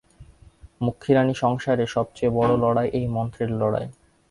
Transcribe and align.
মক্ষীরানী, 0.81 1.33
সংসারে 1.33 1.85
সব 1.87 2.07
চেয়ে 2.15 2.35
বড়ো 2.37 2.55
লড়াই 2.57 2.87
এই 2.93 3.05
মন্ত্রের 3.07 3.51
লড়াই। 3.51 3.87